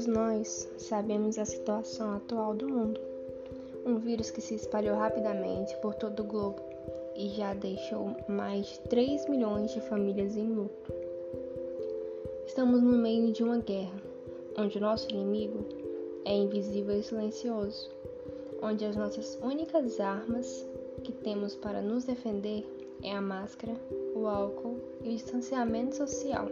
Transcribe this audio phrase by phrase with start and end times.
[0.00, 2.98] Todos nós sabemos a situação atual do mundo.
[3.84, 6.62] Um vírus que se espalhou rapidamente por todo o globo
[7.14, 10.90] e já deixou mais de 3 milhões de famílias em luto.
[12.46, 14.00] Estamos no meio de uma guerra,
[14.56, 15.66] onde o nosso inimigo
[16.24, 17.90] é invisível e silencioso,
[18.62, 20.66] onde as nossas únicas armas
[21.04, 22.64] que temos para nos defender
[23.02, 23.74] é a máscara,
[24.14, 26.48] o álcool e o distanciamento social.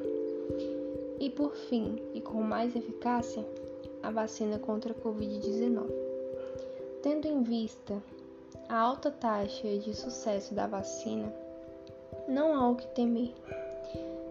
[1.20, 3.44] E por fim, e com mais eficácia,
[4.02, 5.90] a vacina contra a Covid-19.
[7.02, 8.02] Tendo em vista
[8.68, 11.32] a alta taxa de sucesso da vacina,
[12.28, 13.32] não há o que temer.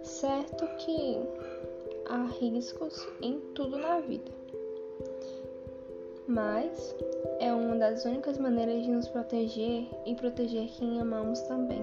[0.04, 1.18] Certo que
[2.08, 4.32] há riscos em tudo na vida,
[6.28, 6.96] mas
[7.40, 11.82] é uma das únicas maneiras de nos proteger e proteger quem amamos também.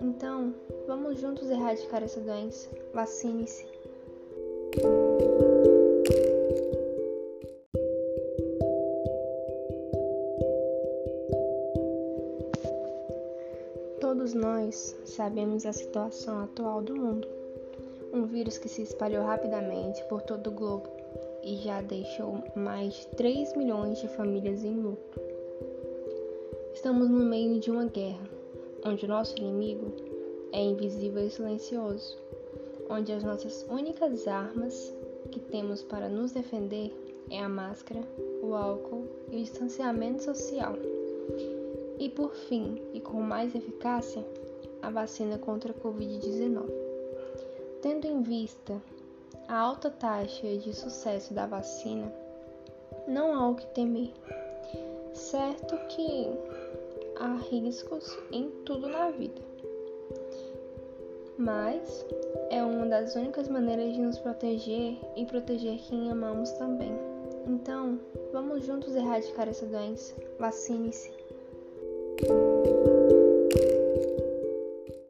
[0.00, 0.54] Então,
[0.86, 2.68] vamos juntos erradicar essa doença.
[2.92, 3.71] Vacine-se.
[14.00, 17.28] Todos nós sabemos a situação atual do mundo.
[18.14, 20.88] Um vírus que se espalhou rapidamente por todo o globo
[21.42, 25.20] e já deixou mais de 3 milhões de famílias em luto.
[26.72, 28.26] Estamos no meio de uma guerra,
[28.86, 29.92] onde o nosso inimigo
[30.52, 32.16] é invisível e silencioso,
[32.88, 34.94] onde as nossas únicas armas
[35.30, 36.92] que temos para nos defender
[37.30, 38.00] é a máscara,
[38.42, 40.74] o álcool e o distanciamento social.
[41.98, 44.24] E por fim, e com mais eficácia,
[44.82, 46.68] a vacina contra a Covid-19.
[47.80, 48.80] Tendo em vista
[49.48, 52.12] a alta taxa de sucesso da vacina,
[53.06, 54.12] não há o que temer.
[55.14, 56.28] Certo que
[57.16, 59.40] há riscos em tudo na vida,
[61.38, 62.04] mas
[62.50, 66.92] é uma das únicas maneiras de nos proteger e proteger quem amamos também.
[67.46, 67.98] Então,
[68.34, 70.14] vamos juntos erradicar essa doença.
[70.38, 71.10] Vacine-se.